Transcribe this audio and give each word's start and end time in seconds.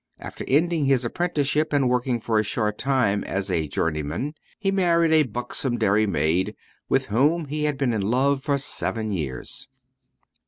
After 0.17 0.43
ending 0.47 0.85
his 0.85 1.05
apprenticeship 1.05 1.71
and 1.71 1.87
working 1.87 2.19
for 2.19 2.39
a 2.39 2.43
short 2.43 2.79
time 2.79 3.23
as 3.23 3.51
a 3.51 3.67
journeyman, 3.67 4.33
he 4.57 4.71
married 4.71 5.11
a 5.11 5.21
buxom 5.29 5.77
dairymaid, 5.77 6.55
with 6.89 7.05
whom 7.05 7.45
he 7.45 7.65
had 7.65 7.77
been 7.77 7.93
in 7.93 8.01
love 8.01 8.41
for 8.41 8.57
seven 8.57 9.11
years. 9.11 9.67